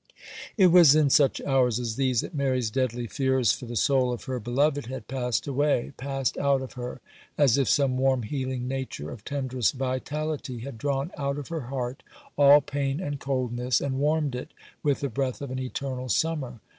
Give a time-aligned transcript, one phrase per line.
[0.57, 4.23] It was in such hours as these that Mary's deadly fears for the soul of
[4.23, 7.01] her beloved had passed away, passed out of her,
[7.37, 12.01] as if some warm healing nature of tenderest vitality had drawn out of her heart
[12.35, 16.61] all pain and coldness, and warmed it with the breath of an eternal summer.